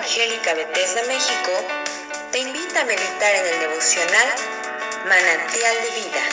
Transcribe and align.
Evangélica 0.00 0.54
Bethesda 0.54 1.02
México 1.08 1.52
te 2.32 2.38
invita 2.40 2.80
a 2.80 2.84
meditar 2.86 3.34
en 3.34 3.52
el 3.52 3.60
devocional 3.68 4.28
Manantial 5.04 5.76
de 5.84 5.90
Vida. 6.00 6.24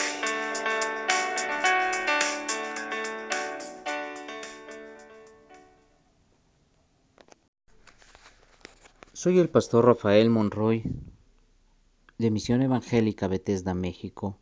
Soy 9.12 9.38
el 9.38 9.50
pastor 9.50 9.84
Rafael 9.84 10.30
Monroy 10.30 10.84
de 12.16 12.30
Misión 12.30 12.62
Evangélica 12.62 13.28
Bethesda 13.28 13.74
México. 13.74 14.38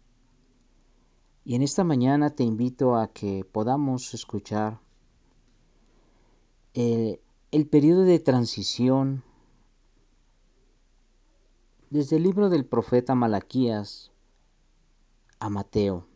Y 1.44 1.56
en 1.56 1.62
esta 1.62 1.82
mañana 1.82 2.30
te 2.30 2.44
invito 2.44 2.94
a 2.94 3.12
que 3.12 3.44
podamos 3.44 4.14
escuchar 4.14 4.78
el, 6.74 7.18
el 7.52 7.68
periodo 7.68 8.02
de 8.02 8.18
transición. 8.18 9.22
Desde 11.90 12.16
el 12.16 12.24
libro 12.24 12.48
del 12.48 12.66
profeta 12.66 13.14
Malaquías 13.14 14.10
a 15.38 15.48
Mateo, 15.48 16.08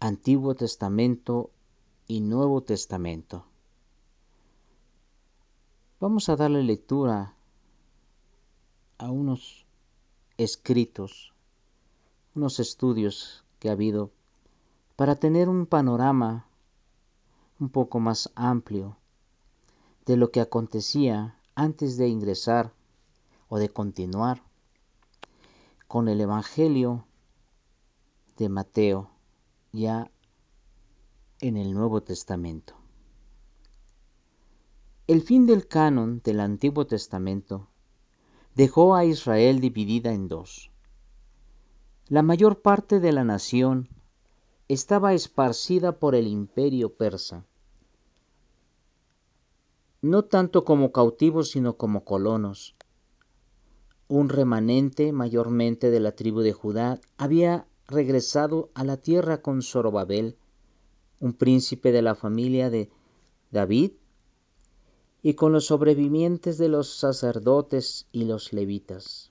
Antiguo 0.00 0.54
Testamento 0.54 1.50
y 2.06 2.20
Nuevo 2.20 2.62
Testamento. 2.62 3.44
Vamos 6.00 6.30
a 6.30 6.36
darle 6.36 6.62
lectura 6.62 7.34
a 8.96 9.10
unos 9.10 9.66
escritos, 10.38 11.34
unos 12.34 12.58
estudios 12.58 13.44
que 13.58 13.68
ha 13.68 13.72
habido 13.72 14.10
para 14.96 15.16
tener 15.16 15.50
un 15.50 15.66
panorama 15.66 16.46
un 17.60 17.68
poco 17.68 18.00
más 18.00 18.32
amplio 18.34 18.96
de 20.06 20.16
lo 20.16 20.30
que 20.30 20.40
acontecía 20.40 21.38
antes 21.54 21.96
de 21.96 22.08
ingresar 22.08 22.72
o 23.48 23.58
de 23.58 23.68
continuar 23.68 24.42
con 25.86 26.08
el 26.08 26.20
Evangelio 26.20 27.06
de 28.36 28.48
Mateo 28.48 29.10
ya 29.72 30.10
en 31.40 31.56
el 31.56 31.74
Nuevo 31.74 32.02
Testamento. 32.02 32.74
El 35.06 35.22
fin 35.22 35.46
del 35.46 35.68
canon 35.68 36.20
del 36.24 36.40
Antiguo 36.40 36.86
Testamento 36.86 37.68
dejó 38.54 38.94
a 38.94 39.04
Israel 39.04 39.60
dividida 39.60 40.12
en 40.12 40.28
dos. 40.28 40.70
La 42.08 42.22
mayor 42.22 42.62
parte 42.62 43.00
de 43.00 43.12
la 43.12 43.24
nación 43.24 43.88
estaba 44.68 45.14
esparcida 45.14 45.98
por 45.98 46.14
el 46.14 46.26
imperio 46.26 46.94
persa 46.94 47.44
no 50.02 50.24
tanto 50.24 50.64
como 50.64 50.90
cautivos 50.90 51.50
sino 51.50 51.76
como 51.76 52.04
colonos. 52.04 52.74
Un 54.08 54.28
remanente 54.28 55.12
mayormente 55.12 55.90
de 55.90 56.00
la 56.00 56.12
tribu 56.12 56.40
de 56.40 56.52
Judá 56.52 57.00
había 57.16 57.66
regresado 57.86 58.70
a 58.74 58.84
la 58.84 58.96
tierra 58.96 59.42
con 59.42 59.62
Zorobabel, 59.62 60.36
un 61.20 61.32
príncipe 61.32 61.92
de 61.92 62.02
la 62.02 62.16
familia 62.16 62.68
de 62.68 62.90
David, 63.52 63.92
y 65.22 65.34
con 65.34 65.52
los 65.52 65.66
sobrevivientes 65.66 66.58
de 66.58 66.68
los 66.68 66.98
sacerdotes 66.98 68.08
y 68.10 68.24
los 68.24 68.52
levitas. 68.52 69.30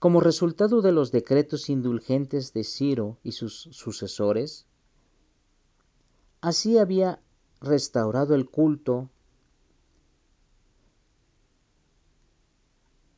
Como 0.00 0.20
resultado 0.20 0.82
de 0.82 0.90
los 0.90 1.12
decretos 1.12 1.70
indulgentes 1.70 2.52
de 2.52 2.64
Ciro 2.64 3.18
y 3.22 3.32
sus 3.32 3.68
sucesores, 3.70 4.66
así 6.40 6.78
había 6.78 7.22
restaurado 7.60 8.34
el 8.34 8.50
culto 8.50 9.08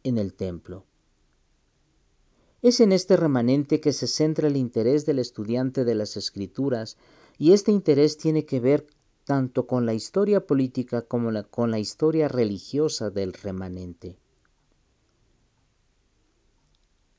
en 0.04 0.18
el 0.18 0.34
templo. 0.34 0.84
Es 2.60 2.80
en 2.80 2.92
este 2.92 3.16
remanente 3.16 3.80
que 3.80 3.92
se 3.92 4.06
centra 4.06 4.48
el 4.48 4.56
interés 4.56 5.06
del 5.06 5.20
estudiante 5.20 5.84
de 5.84 5.94
las 5.94 6.16
escrituras 6.16 6.96
y 7.38 7.52
este 7.52 7.70
interés 7.70 8.18
tiene 8.18 8.44
que 8.44 8.58
ver 8.58 8.86
tanto 9.24 9.66
con 9.66 9.86
la 9.86 9.94
historia 9.94 10.46
política 10.46 11.02
como 11.02 11.30
con 11.50 11.70
la 11.70 11.78
historia 11.78 12.28
religiosa 12.28 13.10
del 13.10 13.32
remanente. 13.32 14.18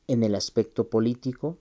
En 0.07 0.23
el 0.23 0.35
aspecto 0.35 0.89
político, 0.89 1.57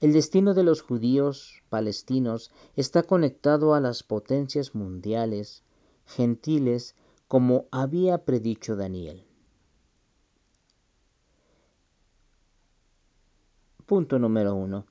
el 0.00 0.12
destino 0.12 0.52
de 0.52 0.64
los 0.64 0.82
judíos 0.82 1.62
palestinos 1.68 2.50
está 2.74 3.04
conectado 3.04 3.74
a 3.74 3.80
las 3.80 4.02
potencias 4.02 4.74
mundiales, 4.74 5.62
gentiles, 6.06 6.96
como 7.28 7.66
había 7.70 8.24
predicho 8.24 8.76
Daniel. 8.76 9.29
Punto 13.90 14.20
número 14.20 14.54
uno. 14.54 14.86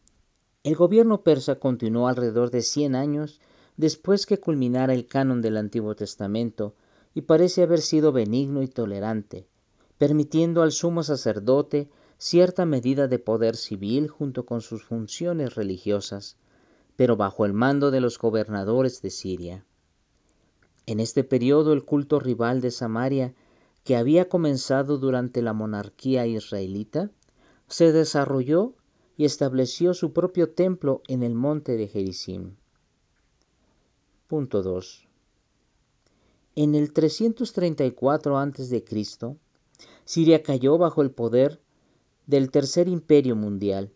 El 0.61 0.75
gobierno 0.75 1.21
persa 1.21 1.55
continuó 1.55 2.09
alrededor 2.09 2.51
de 2.51 2.61
100 2.61 2.95
años 2.95 3.39
después 3.77 4.25
que 4.25 4.41
culminara 4.41 4.93
el 4.93 5.07
canon 5.07 5.41
del 5.41 5.55
Antiguo 5.55 5.95
Testamento 5.95 6.75
y 7.13 7.21
parece 7.21 7.63
haber 7.63 7.79
sido 7.79 8.11
benigno 8.11 8.61
y 8.61 8.67
tolerante, 8.67 9.47
permitiendo 9.97 10.63
al 10.63 10.73
sumo 10.73 11.03
sacerdote 11.03 11.87
cierta 12.17 12.65
medida 12.65 13.07
de 13.07 13.19
poder 13.19 13.55
civil 13.55 14.09
junto 14.09 14.45
con 14.45 14.59
sus 14.59 14.83
funciones 14.83 15.55
religiosas, 15.55 16.35
pero 16.97 17.15
bajo 17.15 17.45
el 17.45 17.53
mando 17.53 17.91
de 17.91 18.01
los 18.01 18.19
gobernadores 18.19 19.01
de 19.01 19.11
Siria. 19.11 19.65
En 20.87 20.99
este 20.99 21.23
periodo 21.23 21.71
el 21.71 21.85
culto 21.85 22.19
rival 22.19 22.59
de 22.59 22.71
Samaria, 22.71 23.33
que 23.85 23.95
había 23.95 24.27
comenzado 24.27 24.97
durante 24.97 25.41
la 25.41 25.53
monarquía 25.53 26.27
israelita, 26.27 27.11
se 27.69 27.93
desarrolló 27.93 28.73
y 29.19 29.25
estableció 29.25 29.93
su 29.93 30.13
propio 30.13 30.51
templo 30.51 31.01
en 31.09 31.23
el 31.23 31.35
monte 31.35 31.75
de 31.75 31.89
Gerizim. 31.89 32.55
Punto 34.27 34.63
2. 34.63 35.09
En 36.55 36.73
el 36.73 36.93
334 36.93 38.37
a.C., 38.37 38.85
Siria 40.05 40.41
cayó 40.41 40.77
bajo 40.77 41.01
el 41.01 41.11
poder 41.11 41.59
del 42.27 42.49
tercer 42.49 42.87
imperio 42.87 43.35
mundial, 43.35 43.91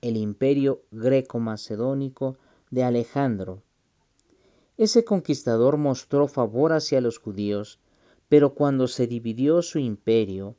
el 0.00 0.16
imperio 0.16 0.80
greco-macedónico 0.92 2.38
de 2.70 2.84
Alejandro. 2.84 3.62
Ese 4.78 5.04
conquistador 5.04 5.76
mostró 5.76 6.26
favor 6.26 6.72
hacia 6.72 7.02
los 7.02 7.18
judíos, 7.18 7.80
pero 8.30 8.54
cuando 8.54 8.88
se 8.88 9.06
dividió 9.06 9.60
su 9.60 9.78
imperio, 9.78 10.56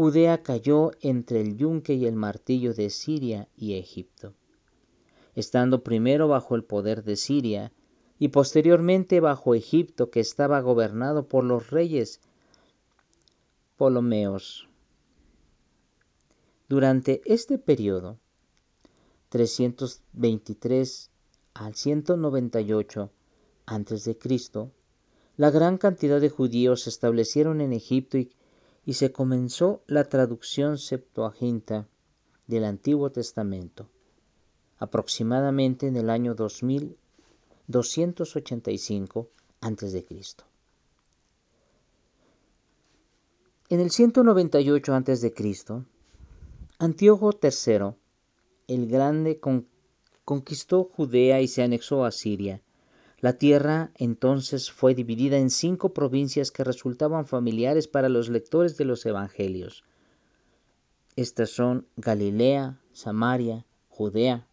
Judea 0.00 0.42
cayó 0.42 0.92
entre 1.02 1.42
el 1.42 1.58
yunque 1.58 1.92
y 1.92 2.06
el 2.06 2.14
martillo 2.14 2.72
de 2.72 2.88
Siria 2.88 3.48
y 3.54 3.74
Egipto, 3.74 4.32
estando 5.34 5.84
primero 5.84 6.26
bajo 6.26 6.54
el 6.54 6.64
poder 6.64 7.04
de 7.04 7.16
Siria 7.16 7.70
y 8.18 8.28
posteriormente 8.28 9.20
bajo 9.20 9.54
Egipto 9.54 10.10
que 10.10 10.20
estaba 10.20 10.58
gobernado 10.62 11.28
por 11.28 11.44
los 11.44 11.68
reyes 11.68 12.22
Ptolomeos. 13.76 14.70
Durante 16.66 17.20
este 17.26 17.58
periodo, 17.58 18.18
323 19.28 21.10
al 21.52 21.74
198 21.74 23.10
a.C., 23.66 24.18
la 25.36 25.50
gran 25.50 25.76
cantidad 25.76 26.22
de 26.22 26.30
judíos 26.30 26.84
se 26.84 26.88
establecieron 26.88 27.60
en 27.60 27.74
Egipto 27.74 28.16
y 28.16 28.30
y 28.90 28.94
se 28.94 29.12
comenzó 29.12 29.84
la 29.86 30.08
traducción 30.08 30.76
Septuaginta 30.76 31.86
del 32.48 32.64
Antiguo 32.64 33.12
Testamento, 33.12 33.88
aproximadamente 34.78 35.86
en 35.86 35.96
el 35.96 36.10
año 36.10 36.34
2285 36.34 39.30
a.C. 39.60 40.06
En 43.68 43.78
el 43.78 43.92
198 43.92 44.92
a.C., 44.92 45.32
Antíoco 46.80 47.38
III, 47.40 47.94
el 48.66 48.88
Grande, 48.88 49.40
conquistó 50.24 50.82
Judea 50.82 51.40
y 51.40 51.46
se 51.46 51.62
anexó 51.62 52.04
a 52.04 52.10
Siria, 52.10 52.60
la 53.20 53.34
tierra 53.34 53.92
entonces 53.96 54.70
fue 54.70 54.94
dividida 54.94 55.36
en 55.36 55.50
cinco 55.50 55.92
provincias 55.92 56.50
que 56.50 56.64
resultaban 56.64 57.26
familiares 57.26 57.86
para 57.86 58.08
los 58.08 58.30
lectores 58.30 58.78
de 58.78 58.86
los 58.86 59.04
Evangelios. 59.04 59.84
Estas 61.16 61.50
son 61.50 61.86
Galilea, 61.96 62.80
Samaria, 62.92 63.66
Judea. 63.88 64.46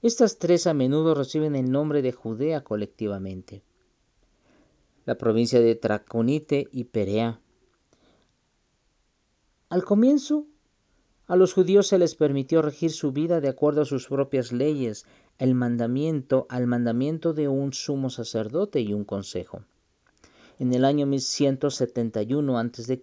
Estas 0.00 0.38
tres 0.38 0.66
a 0.66 0.72
menudo 0.72 1.14
reciben 1.14 1.54
el 1.54 1.70
nombre 1.70 2.00
de 2.00 2.12
Judea 2.12 2.64
colectivamente. 2.64 3.62
La 5.04 5.18
provincia 5.18 5.60
de 5.60 5.74
Traconite 5.74 6.68
y 6.72 6.84
Perea. 6.84 7.40
Al 9.68 9.84
comienzo, 9.84 10.46
a 11.32 11.36
los 11.36 11.54
judíos 11.54 11.86
se 11.86 11.98
les 11.98 12.14
permitió 12.14 12.60
regir 12.60 12.90
su 12.90 13.10
vida 13.10 13.40
de 13.40 13.48
acuerdo 13.48 13.80
a 13.80 13.86
sus 13.86 14.06
propias 14.06 14.52
leyes 14.52 15.06
el 15.38 15.54
mandamiento 15.54 16.44
al 16.50 16.66
mandamiento 16.66 17.32
de 17.32 17.48
un 17.48 17.72
sumo 17.72 18.10
sacerdote 18.10 18.82
y 18.82 18.92
un 18.92 19.04
consejo. 19.04 19.64
en 20.58 20.74
el 20.74 20.84
año 20.84 21.06
1171 21.06 22.58
a.C., 22.58 23.00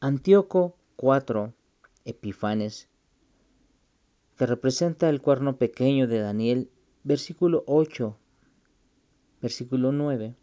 Antíoco 0.00 0.74
IV 1.00 1.52
Epifanes, 2.04 2.88
que 4.36 4.44
representa 4.44 5.08
el 5.08 5.22
cuerno 5.22 5.58
pequeño 5.58 6.08
de 6.08 6.18
Daniel, 6.18 6.70
versículo 7.04 7.62
8, 7.68 8.16
versículo 9.40 9.92
9. 9.92 10.34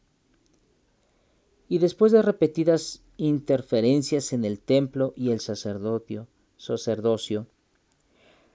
Y 1.68 1.80
después 1.80 2.14
de 2.14 2.22
repetidas 2.22 3.04
interferencias 3.18 4.31
en 4.31 4.46
el 4.46 4.62
templo 4.62 5.12
y 5.18 5.31
el 5.31 5.42
sacerdocio, 5.42 6.30
sacerdocio 6.60 7.48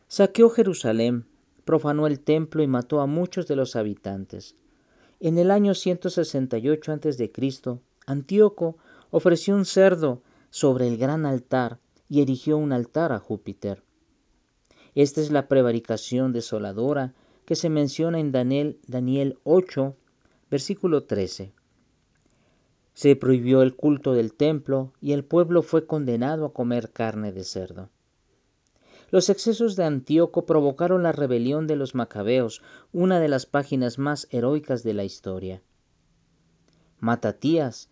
saqueó 0.06 0.48
Jerusalén, 0.48 1.26
profanó 1.64 2.06
el 2.06 2.20
templo 2.20 2.62
y 2.62 2.68
mató 2.68 3.00
a 3.00 3.06
muchos 3.06 3.48
de 3.48 3.56
los 3.56 3.74
habitantes. 3.74 4.54
En 5.18 5.38
el 5.38 5.50
año 5.50 5.74
168 5.74 6.92
a.C., 6.92 7.32
Antíoco 8.06 8.76
ofreció 9.10 9.56
un 9.56 9.64
cerdo 9.64 10.22
sobre 10.50 10.86
el 10.86 10.98
gran 10.98 11.26
altar 11.26 11.80
y 12.08 12.20
erigió 12.20 12.58
un 12.58 12.72
altar 12.72 13.10
a 13.10 13.18
Júpiter. 13.18 13.82
Esta 14.94 15.20
es 15.20 15.32
la 15.32 15.48
prevaricación 15.48 16.32
desoladora 16.32 17.14
que 17.46 17.56
se 17.56 17.70
menciona 17.70 18.20
en 18.20 18.30
Daniel, 18.30 18.78
Daniel 18.86 19.38
8, 19.42 19.96
versículo 20.50 21.04
13. 21.04 21.52
Se 22.92 23.16
prohibió 23.16 23.62
el 23.62 23.74
culto 23.74 24.12
del 24.12 24.32
templo 24.34 24.92
y 25.00 25.12
el 25.12 25.24
pueblo 25.24 25.62
fue 25.62 25.86
condenado 25.86 26.46
a 26.46 26.52
comer 26.52 26.92
carne 26.92 27.32
de 27.32 27.42
cerdo. 27.42 27.90
Los 29.14 29.30
excesos 29.30 29.76
de 29.76 29.84
Antíoco 29.84 30.44
provocaron 30.44 31.04
la 31.04 31.12
rebelión 31.12 31.68
de 31.68 31.76
los 31.76 31.94
macabeos, 31.94 32.62
una 32.92 33.20
de 33.20 33.28
las 33.28 33.46
páginas 33.46 33.96
más 33.96 34.26
heroicas 34.32 34.82
de 34.82 34.92
la 34.92 35.04
historia. 35.04 35.62
Matatías, 36.98 37.90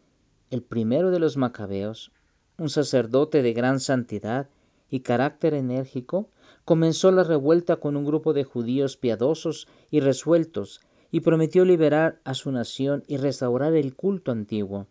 el 0.51 0.65
primero 0.65 1.13
de 1.13 1.21
los 1.21 1.37
macabeos, 1.37 2.11
un 2.59 2.71
sacerdote 2.71 3.41
de 3.41 3.53
gran 3.53 3.79
santidad 3.79 4.49
y 4.91 5.03
carácter 5.03 5.55
enérgico, 5.55 6.29
comenzó 6.65 7.13
la 7.13 7.23
revuelta 7.23 7.77
con 7.77 7.97
un 7.97 8.05
grupo 8.05 8.33
de 8.33 8.43
judíos 8.43 8.97
piadosos 8.97 9.69
y 9.93 10.01
resueltos 10.01 10.81
y 11.13 11.21
prometió 11.21 11.65
liberar 11.65 12.21
a 12.25 12.35
su 12.35 12.51
nación 12.51 13.05
y 13.07 13.17
restaurar 13.17 13.75
el 13.75 13.95
culto 13.95 14.33
antiguo. 14.33 14.89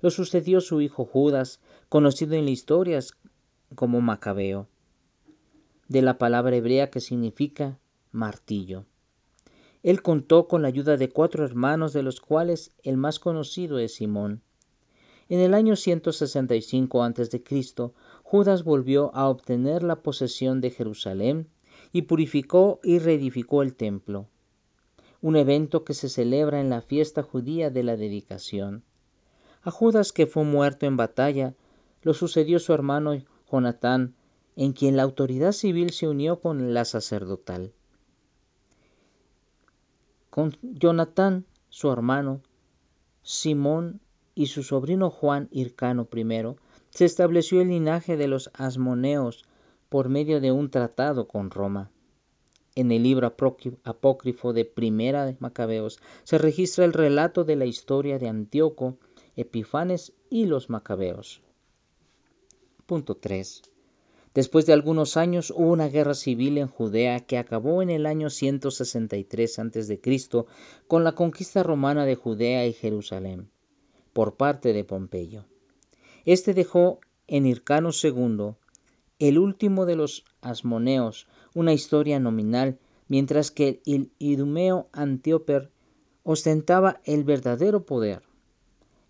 Lo 0.00 0.10
sucedió 0.10 0.62
su 0.62 0.80
hijo 0.80 1.04
Judas, 1.04 1.60
conocido 1.90 2.36
en 2.36 2.46
la 2.46 2.52
historia 2.52 3.00
como 3.74 4.00
Macabeo 4.00 4.66
de 5.88 6.02
la 6.02 6.18
palabra 6.18 6.56
hebrea 6.56 6.90
que 6.90 7.00
significa 7.00 7.78
martillo. 8.12 8.84
Él 9.82 10.00
contó 10.00 10.48
con 10.48 10.62
la 10.62 10.68
ayuda 10.68 10.96
de 10.96 11.10
cuatro 11.10 11.44
hermanos, 11.44 11.92
de 11.92 12.02
los 12.02 12.20
cuales 12.20 12.72
el 12.82 12.96
más 12.96 13.18
conocido 13.18 13.78
es 13.78 13.94
Simón. 13.96 14.40
En 15.28 15.40
el 15.40 15.52
año 15.52 15.76
165 15.76 17.02
a.C., 17.02 17.42
Judas 18.22 18.64
volvió 18.64 19.14
a 19.14 19.28
obtener 19.28 19.82
la 19.82 19.96
posesión 19.96 20.60
de 20.60 20.70
Jerusalén 20.70 21.48
y 21.92 22.02
purificó 22.02 22.80
y 22.82 22.98
reedificó 22.98 23.62
el 23.62 23.74
templo, 23.74 24.26
un 25.20 25.36
evento 25.36 25.84
que 25.84 25.94
se 25.94 26.08
celebra 26.08 26.60
en 26.60 26.70
la 26.70 26.80
fiesta 26.80 27.22
judía 27.22 27.70
de 27.70 27.82
la 27.82 27.96
dedicación. 27.96 28.84
A 29.62 29.70
Judas, 29.70 30.12
que 30.12 30.26
fue 30.26 30.44
muerto 30.44 30.86
en 30.86 30.96
batalla, 30.96 31.54
lo 32.02 32.14
sucedió 32.14 32.58
su 32.58 32.72
hermano 32.72 33.22
Jonatán, 33.50 34.14
en 34.56 34.72
quien 34.72 34.96
la 34.96 35.02
autoridad 35.02 35.52
civil 35.52 35.90
se 35.90 36.08
unió 36.08 36.40
con 36.40 36.74
la 36.74 36.84
sacerdotal. 36.84 37.72
Con 40.30 40.56
Jonatán, 40.62 41.44
su 41.68 41.90
hermano, 41.90 42.40
Simón 43.22 44.00
y 44.34 44.46
su 44.46 44.62
sobrino 44.62 45.10
Juan 45.10 45.48
Hircano 45.50 46.08
I, 46.12 46.56
se 46.90 47.04
estableció 47.04 47.60
el 47.60 47.68
linaje 47.68 48.16
de 48.16 48.28
los 48.28 48.50
asmoneos 48.54 49.44
por 49.88 50.08
medio 50.08 50.40
de 50.40 50.52
un 50.52 50.70
tratado 50.70 51.28
con 51.28 51.50
Roma. 51.50 51.90
En 52.76 52.90
el 52.90 53.04
libro 53.04 53.32
apócrifo 53.84 54.52
de 54.52 54.64
Primera 54.64 55.24
de 55.24 55.36
Macabeos 55.38 56.00
se 56.24 56.38
registra 56.38 56.84
el 56.84 56.92
relato 56.92 57.44
de 57.44 57.54
la 57.54 57.66
historia 57.66 58.18
de 58.18 58.28
Antíoco, 58.28 58.98
Epifanes 59.36 60.12
y 60.30 60.46
los 60.46 60.70
Macabeos. 60.70 61.40
Punto 62.86 63.14
3. 63.14 63.73
Después 64.34 64.66
de 64.66 64.72
algunos 64.72 65.16
años 65.16 65.52
hubo 65.56 65.70
una 65.70 65.88
guerra 65.88 66.14
civil 66.14 66.58
en 66.58 66.66
Judea 66.66 67.20
que 67.20 67.38
acabó 67.38 67.82
en 67.82 67.90
el 67.90 68.04
año 68.04 68.30
163 68.30 69.58
a.C. 69.60 70.00
con 70.88 71.04
la 71.04 71.12
conquista 71.12 71.62
romana 71.62 72.04
de 72.04 72.16
Judea 72.16 72.66
y 72.66 72.72
Jerusalén 72.72 73.48
por 74.12 74.36
parte 74.36 74.72
de 74.72 74.84
Pompeyo. 74.84 75.44
Este 76.24 76.52
dejó 76.52 77.00
en 77.26 77.46
Hircano 77.46 77.90
II, 77.90 78.54
el 79.18 79.38
último 79.38 79.86
de 79.86 79.96
los 79.96 80.24
asmoneos, 80.40 81.28
una 81.54 81.72
historia 81.72 82.18
nominal, 82.18 82.78
mientras 83.08 83.50
que 83.50 83.82
el 83.86 84.10
idumeo 84.18 84.88
Antíoper 84.92 85.70
ostentaba 86.22 87.00
el 87.04 87.22
verdadero 87.22 87.86
poder. 87.86 88.22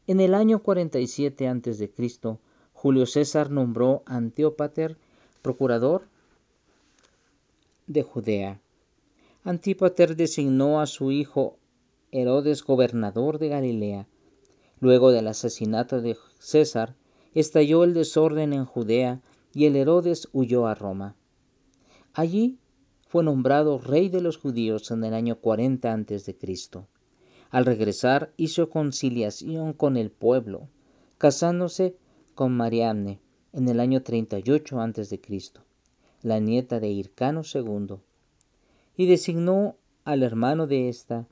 En 0.07 0.21
el 0.21 0.35
año 0.35 0.63
47 0.63 1.49
a.C., 1.49 1.91
Julio 2.73 3.07
César 3.07 3.51
nombró 3.51 4.03
Antíopater 4.05 4.99
procurador 5.45 6.09
de 7.87 8.03
Judea. 8.03 8.63
Antípater 9.45 10.17
designó 10.17 10.81
a 10.81 10.87
su 10.87 11.13
hijo 11.13 11.59
Herodes 12.13 12.65
gobernador 12.65 13.39
de 13.39 13.51
Galilea. 13.51 14.07
Luego 14.81 15.13
del 15.13 15.29
asesinato 15.29 16.01
de 16.01 16.17
César, 16.39 16.95
estalló 17.35 17.85
el 17.85 17.93
desorden 17.93 18.55
en 18.55 18.65
Judea 18.65 19.21
y 19.53 19.67
el 19.67 19.77
Herodes 19.77 20.31
huyó 20.33 20.67
a 20.67 20.75
Roma. 20.75 21.15
Allí 22.15 22.57
fue 23.07 23.23
nombrado 23.23 23.77
rey 23.77 24.09
de 24.09 24.23
los 24.23 24.39
judíos 24.39 24.91
en 24.93 25.05
el 25.05 25.13
año 25.13 25.37
40 25.37 25.93
a.C. 25.93 26.37
Al 27.51 27.67
regresar 27.67 28.33
hizo 28.39 28.71
conciliación 28.71 29.75
con 29.75 29.99
el 29.99 30.11
pueblo, 30.11 30.69
casándose 31.19 31.97
con 32.35 32.57
Mariamne, 32.57 33.21
en 33.55 33.69
el 33.69 33.79
año 33.79 34.03
38 34.03 34.81
a.C., 34.81 35.21
la 36.23 36.41
nieta 36.41 36.81
de 36.81 36.89
Hircano 36.89 37.43
II, 37.43 37.99
y 38.97 39.07
designó 39.07 39.77
al 40.05 40.25
hermano 40.25 40.67
de 40.67 40.89
ésta, 40.89 41.29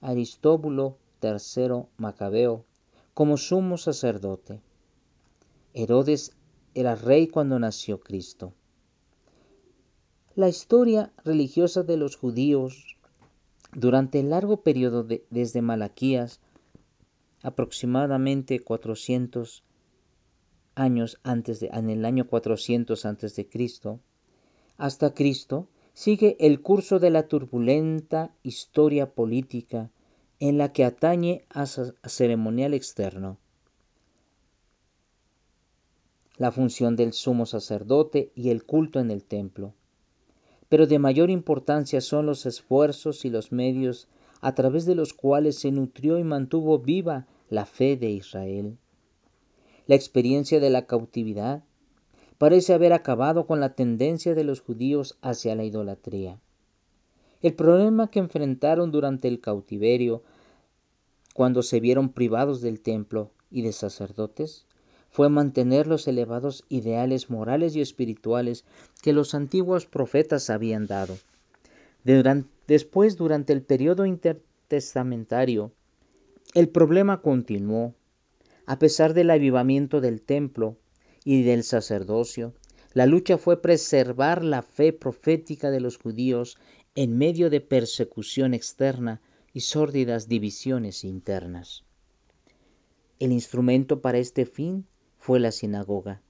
Aristóbulo 0.00 0.96
III 1.20 1.86
Macabeo, 1.96 2.64
como 3.14 3.36
sumo 3.36 3.78
sacerdote. 3.78 4.60
Herodes 5.74 6.36
era 6.74 6.94
rey 6.94 7.26
cuando 7.26 7.58
nació 7.58 7.98
Cristo. 7.98 8.52
La 10.36 10.48
historia 10.48 11.12
religiosa 11.24 11.82
de 11.82 11.96
los 11.96 12.14
judíos 12.16 12.96
durante 13.74 14.20
el 14.20 14.30
largo 14.30 14.62
periodo 14.62 15.04
desde 15.30 15.62
Malaquías, 15.62 16.40
aproximadamente 17.42 18.60
400 18.60 19.64
años 20.76 21.18
antes 21.24 21.58
de, 21.58 21.70
en 21.72 21.90
el 21.90 22.04
año 22.04 22.28
400 22.28 23.04
antes 23.04 23.34
de 23.34 23.48
Cristo, 23.48 23.98
hasta 24.76 25.14
Cristo, 25.14 25.66
sigue 25.94 26.36
el 26.38 26.60
curso 26.60 26.98
de 26.98 27.10
la 27.10 27.26
turbulenta 27.26 28.30
historia 28.42 29.10
política 29.14 29.90
en 30.38 30.58
la 30.58 30.72
que 30.72 30.84
atañe 30.84 31.44
a, 31.48 31.64
ceremonial 31.66 32.74
externo. 32.74 33.38
La 36.36 36.52
función 36.52 36.96
del 36.96 37.14
sumo 37.14 37.46
sacerdote 37.46 38.30
y 38.34 38.50
el 38.50 38.64
culto 38.64 39.00
en 39.00 39.10
el 39.10 39.24
templo. 39.24 39.72
Pero 40.68 40.86
de 40.86 40.98
mayor 40.98 41.30
importancia 41.30 42.02
son 42.02 42.26
los 42.26 42.44
esfuerzos 42.44 43.24
y 43.24 43.30
los 43.30 43.50
medios 43.52 44.08
a 44.42 44.54
través 44.54 44.84
de 44.84 44.94
los 44.94 45.14
cuales 45.14 45.58
se 45.58 45.70
nutrió 45.70 46.18
y 46.18 46.24
mantuvo 46.24 46.78
viva 46.78 47.26
la 47.48 47.64
fe 47.64 47.96
de 47.96 48.10
Israel. 48.10 48.76
La 49.86 49.94
experiencia 49.94 50.58
de 50.58 50.70
la 50.70 50.86
cautividad 50.86 51.62
parece 52.38 52.74
haber 52.74 52.92
acabado 52.92 53.46
con 53.46 53.60
la 53.60 53.74
tendencia 53.74 54.34
de 54.34 54.42
los 54.42 54.60
judíos 54.60 55.16
hacia 55.22 55.54
la 55.54 55.64
idolatría. 55.64 56.40
El 57.40 57.54
problema 57.54 58.10
que 58.10 58.18
enfrentaron 58.18 58.90
durante 58.90 59.28
el 59.28 59.40
cautiverio, 59.40 60.22
cuando 61.34 61.62
se 61.62 61.78
vieron 61.78 62.08
privados 62.08 62.60
del 62.60 62.80
templo 62.80 63.30
y 63.50 63.62
de 63.62 63.72
sacerdotes, 63.72 64.66
fue 65.10 65.28
mantener 65.28 65.86
los 65.86 66.08
elevados 66.08 66.64
ideales 66.68 67.30
morales 67.30 67.76
y 67.76 67.80
espirituales 67.80 68.64
que 69.02 69.12
los 69.12 69.34
antiguos 69.34 69.86
profetas 69.86 70.50
habían 70.50 70.86
dado. 70.86 71.16
después, 72.66 73.16
durante 73.16 73.52
el 73.52 73.62
periodo 73.62 74.04
intertestamentario, 74.04 75.70
el 76.54 76.68
problema 76.68 77.22
continuó 77.22 77.94
a 78.66 78.78
pesar 78.80 79.14
del 79.14 79.30
avivamiento 79.30 80.00
del 80.00 80.20
templo 80.20 80.76
y 81.24 81.42
del 81.44 81.62
sacerdocio, 81.62 82.52
la 82.92 83.06
lucha 83.06 83.38
fue 83.38 83.62
preservar 83.62 84.42
la 84.42 84.62
fe 84.62 84.92
profética 84.92 85.70
de 85.70 85.80
los 85.80 85.98
judíos 85.98 86.58
en 86.96 87.16
medio 87.16 87.48
de 87.48 87.60
persecución 87.60 88.54
externa 88.54 89.20
y 89.52 89.60
sórdidas 89.60 90.28
divisiones 90.28 91.04
internas. 91.04 91.84
El 93.18 93.32
instrumento 93.32 94.00
para 94.00 94.18
este 94.18 94.46
fin 94.46 94.86
fue 95.16 95.40
la 95.40 95.52
sinagoga, 95.52 96.20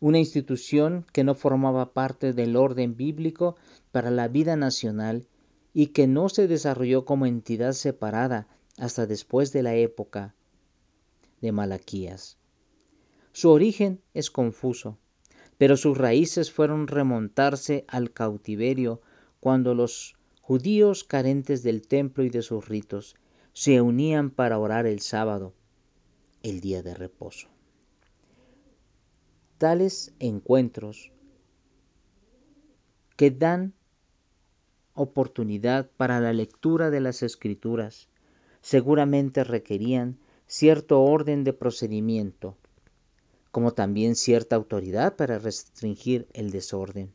una 0.00 0.18
institución 0.18 1.04
que 1.12 1.24
no 1.24 1.34
formaba 1.34 1.92
parte 1.92 2.32
del 2.32 2.56
orden 2.56 2.96
bíblico 2.96 3.56
para 3.90 4.10
la 4.10 4.28
vida 4.28 4.56
nacional 4.56 5.26
y 5.74 5.88
que 5.88 6.06
no 6.06 6.28
se 6.28 6.46
desarrolló 6.46 7.04
como 7.04 7.26
entidad 7.26 7.72
separada 7.72 8.46
hasta 8.78 9.06
después 9.06 9.52
de 9.52 9.62
la 9.62 9.74
época 9.74 10.34
de 11.42 11.52
Malaquías. 11.52 12.38
Su 13.32 13.50
origen 13.50 14.00
es 14.14 14.30
confuso, 14.30 14.98
pero 15.58 15.76
sus 15.76 15.98
raíces 15.98 16.50
fueron 16.50 16.86
remontarse 16.86 17.84
al 17.88 18.12
cautiverio 18.12 19.02
cuando 19.40 19.74
los 19.74 20.16
judíos 20.40 21.04
carentes 21.04 21.62
del 21.62 21.86
templo 21.86 22.24
y 22.24 22.30
de 22.30 22.42
sus 22.42 22.68
ritos 22.68 23.16
se 23.52 23.80
unían 23.80 24.30
para 24.30 24.58
orar 24.58 24.86
el 24.86 25.00
sábado, 25.00 25.52
el 26.42 26.60
día 26.60 26.82
de 26.82 26.94
reposo. 26.94 27.48
Tales 29.58 30.14
encuentros 30.18 31.12
que 33.16 33.30
dan 33.30 33.74
oportunidad 34.94 35.90
para 35.96 36.20
la 36.20 36.32
lectura 36.32 36.90
de 36.90 37.00
las 37.00 37.22
escrituras 37.22 38.08
seguramente 38.60 39.44
requerían 39.44 40.18
cierto 40.52 41.00
orden 41.00 41.44
de 41.44 41.54
procedimiento, 41.54 42.58
como 43.52 43.72
también 43.72 44.16
cierta 44.16 44.54
autoridad 44.54 45.16
para 45.16 45.38
restringir 45.38 46.28
el 46.34 46.50
desorden. 46.50 47.10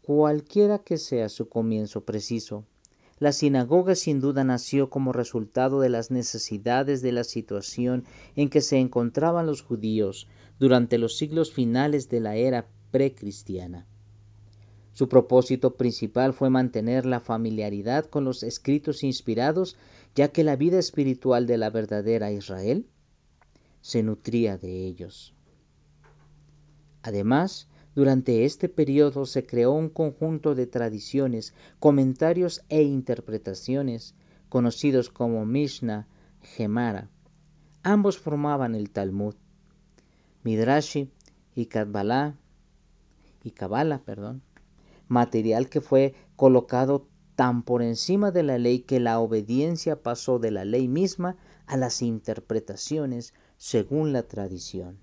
Cualquiera 0.00 0.78
que 0.78 0.96
sea 0.96 1.28
su 1.28 1.50
comienzo 1.50 2.00
preciso, 2.00 2.64
la 3.18 3.30
sinagoga 3.30 3.94
sin 3.94 4.20
duda 4.20 4.42
nació 4.42 4.88
como 4.88 5.12
resultado 5.12 5.80
de 5.80 5.90
las 5.90 6.10
necesidades 6.10 7.02
de 7.02 7.12
la 7.12 7.24
situación 7.24 8.04
en 8.36 8.48
que 8.48 8.62
se 8.62 8.78
encontraban 8.78 9.44
los 9.44 9.60
judíos 9.60 10.26
durante 10.58 10.96
los 10.96 11.18
siglos 11.18 11.52
finales 11.52 12.08
de 12.08 12.20
la 12.20 12.36
era 12.36 12.68
precristiana. 12.90 13.86
Su 14.94 15.08
propósito 15.08 15.74
principal 15.74 16.32
fue 16.32 16.50
mantener 16.50 17.04
la 17.04 17.18
familiaridad 17.18 18.06
con 18.06 18.24
los 18.24 18.44
escritos 18.44 19.02
inspirados, 19.02 19.76
ya 20.14 20.28
que 20.28 20.44
la 20.44 20.56
vida 20.56 20.78
espiritual 20.78 21.46
de 21.46 21.58
la 21.58 21.70
verdadera 21.70 22.32
Israel 22.32 22.86
se 23.80 24.02
nutría 24.02 24.56
de 24.56 24.86
ellos. 24.86 25.34
Además, 27.02 27.68
durante 27.94 28.44
este 28.44 28.68
periodo 28.68 29.26
se 29.26 29.46
creó 29.46 29.72
un 29.72 29.88
conjunto 29.88 30.54
de 30.54 30.66
tradiciones, 30.66 31.54
comentarios 31.78 32.62
e 32.68 32.82
interpretaciones 32.82 34.14
conocidos 34.48 35.10
como 35.10 35.44
Mishnah 35.44 36.08
Gemara. 36.40 37.10
Ambos 37.82 38.18
formaban 38.18 38.74
el 38.74 38.90
Talmud. 38.90 39.34
Midrashi 40.42 41.10
y 41.54 41.66
Kabbalah, 41.66 42.36
y 43.42 43.50
Kabbalah, 43.50 44.02
perdón, 44.04 44.42
material 45.08 45.68
que 45.68 45.80
fue 45.80 46.14
colocado 46.36 47.08
tan 47.36 47.62
por 47.62 47.82
encima 47.82 48.30
de 48.30 48.42
la 48.42 48.58
ley 48.58 48.80
que 48.80 49.00
la 49.00 49.18
obediencia 49.20 50.02
pasó 50.02 50.38
de 50.38 50.50
la 50.50 50.64
ley 50.64 50.88
misma 50.88 51.36
a 51.66 51.76
las 51.76 52.02
interpretaciones 52.02 53.34
según 53.56 54.12
la 54.12 54.22
tradición. 54.24 54.98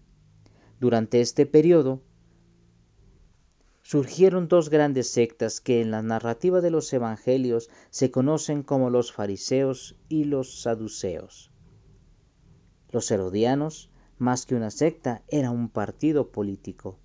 Durante 0.80 1.22
este 1.22 1.46
periodo, 1.46 2.02
surgieron 3.84 4.48
dos 4.48 4.70
grandes 4.70 5.12
sectas 5.12 5.60
que 5.60 5.82
en 5.82 5.92
la 5.92 6.02
narrativa 6.02 6.62
de 6.62 6.72
los 6.72 6.92
evangelios 6.94 7.70
se 7.90 8.12
conocen 8.12 8.64
como 8.64 8.90
los 8.90 9.12
fariseos 9.12 9.96
y 10.08 10.24
los 10.24 10.62
saduceos. 10.62 11.52
Los 12.90 13.10
herodianos, 13.12 13.90
más 14.18 14.46
que 14.46 14.56
una 14.56 14.72
secta, 14.72 15.24
era 15.28 15.52
un 15.52 15.70
partido 15.70 16.32
político. 16.32 17.00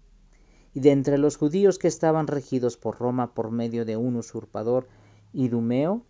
Y 0.75 0.81
de 0.81 0.91
entre 0.91 1.17
los 1.17 1.37
judíos 1.37 1.79
que 1.79 1.89
estaban 1.89 2.27
regidos 2.27 2.77
por 2.77 2.99
Roma 2.99 3.35
por 3.35 3.51
medio 3.51 3.85
de 3.85 3.97
un 3.97 4.17
usurpador 4.17 4.89
idumeo, 5.37 6.03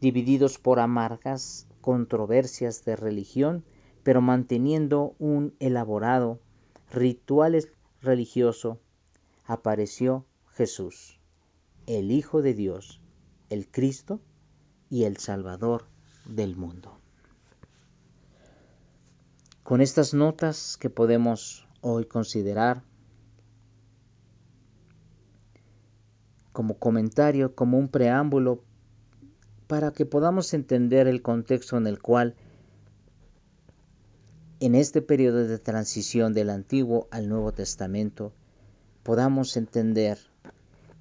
divididos 0.00 0.58
por 0.58 0.78
amargas 0.78 1.66
controversias 1.80 2.84
de 2.84 2.96
religión, 2.96 3.64
pero 4.02 4.20
manteniendo 4.20 5.14
un 5.18 5.54
elaborado 5.58 6.38
ritual 6.90 7.58
religioso 8.02 8.78
apareció 9.46 10.26
Jesús, 10.54 11.18
el 11.86 12.10
Hijo 12.10 12.42
de 12.42 12.52
Dios, 12.52 13.00
el 13.48 13.68
Cristo 13.70 14.20
y 14.90 15.04
el 15.04 15.16
Salvador 15.16 15.86
del 16.26 16.54
mundo. 16.54 16.98
Con 19.62 19.80
estas 19.80 20.12
notas 20.12 20.76
que 20.76 20.90
podemos 20.90 21.66
hoy 21.80 22.04
considerar 22.04 22.82
como 26.52 26.78
comentario, 26.78 27.54
como 27.54 27.78
un 27.78 27.88
preámbulo, 27.88 28.62
para 29.66 29.90
que 29.92 30.06
podamos 30.06 30.52
entender 30.54 31.06
el 31.06 31.22
contexto 31.22 31.76
en 31.76 31.86
el 31.86 32.00
cual 32.00 32.34
en 34.60 34.74
este 34.74 35.02
periodo 35.02 35.46
de 35.46 35.58
transición 35.58 36.34
del 36.34 36.50
Antiguo 36.50 37.08
al 37.10 37.28
Nuevo 37.28 37.52
Testamento 37.52 38.32
podamos 39.02 39.56
entender 39.56 40.18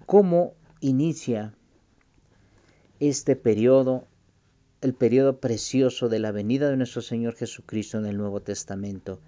cómo 0.05 0.53
inicia 0.79 1.53
este 2.99 3.35
periodo, 3.35 4.07
el 4.81 4.93
periodo 4.93 5.39
precioso 5.39 6.09
de 6.09 6.19
la 6.19 6.31
venida 6.31 6.69
de 6.69 6.77
nuestro 6.77 7.01
Señor 7.01 7.35
Jesucristo 7.35 7.97
en 7.97 8.05
el 8.05 8.17
Nuevo 8.17 8.41
Testamento 8.41 9.19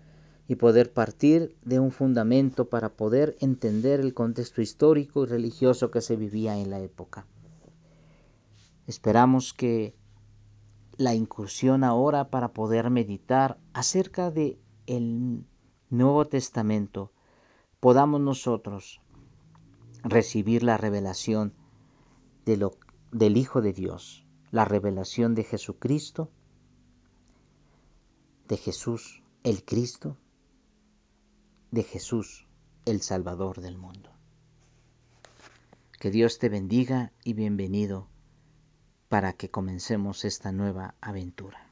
y 0.48 0.56
poder 0.56 0.92
partir 0.92 1.56
de 1.64 1.80
un 1.80 1.92
fundamento 1.92 2.70
para 2.70 2.90
poder 2.90 3.36
entender 3.40 4.00
el 4.00 4.14
contexto 4.14 4.62
histórico 4.62 5.24
y 5.24 5.28
religioso 5.28 5.90
que 5.90 6.02
se 6.02 6.16
vivía 6.16 6.58
en 6.58 6.70
la 6.70 6.80
época. 6.80 7.26
Esperamos 8.88 9.54
que 9.54 9.96
la 10.98 11.16
incursión 11.16 11.84
ahora 11.84 12.30
para 12.30 12.54
poder 12.54 12.90
meditar 12.90 13.58
acerca 13.74 14.32
de 14.32 14.60
el 14.86 15.46
Nuevo 15.90 16.26
Testamento 16.26 17.12
podamos 17.80 18.20
nosotros 18.20 19.02
recibir 20.04 20.64
la 20.64 20.78
revelación 20.78 21.54
de 22.46 22.58
lo, 22.58 22.78
del 23.12 23.38
Hijo 23.38 23.62
de 23.62 23.72
Dios, 23.72 24.26
la 24.52 24.66
revelación 24.66 25.36
de 25.36 25.44
Jesucristo, 25.46 26.30
de 28.50 28.58
Jesús 28.58 29.24
el 29.44 29.64
Cristo, 29.66 30.18
de 31.74 31.82
Jesús 31.82 32.46
el 32.86 33.02
Salvador 33.02 33.60
del 33.60 33.80
mundo. 33.80 34.12
Que 36.00 36.12
Dios 36.12 36.38
te 36.38 36.48
bendiga 36.48 37.12
y 37.24 37.34
bienvenido 37.34 38.08
para 39.10 39.34
que 39.34 39.50
comencemos 39.50 40.24
esta 40.24 40.52
nueva 40.52 40.94
aventura. 41.02 41.68